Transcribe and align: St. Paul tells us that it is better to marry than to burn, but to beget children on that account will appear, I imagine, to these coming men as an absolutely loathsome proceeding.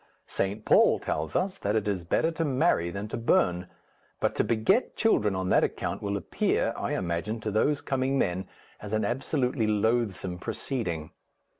St. 0.25 0.65
Paul 0.65 0.97
tells 0.97 1.35
us 1.35 1.59
that 1.59 1.75
it 1.75 1.87
is 1.87 2.03
better 2.03 2.31
to 2.31 2.43
marry 2.43 2.89
than 2.89 3.07
to 3.09 3.17
burn, 3.17 3.67
but 4.19 4.33
to 4.33 4.43
beget 4.43 4.95
children 4.95 5.35
on 5.35 5.49
that 5.49 5.63
account 5.63 6.01
will 6.01 6.17
appear, 6.17 6.73
I 6.75 6.93
imagine, 6.95 7.39
to 7.41 7.51
these 7.51 7.81
coming 7.81 8.17
men 8.17 8.47
as 8.79 8.93
an 8.93 9.05
absolutely 9.05 9.67
loathsome 9.67 10.39
proceeding. 10.39 11.11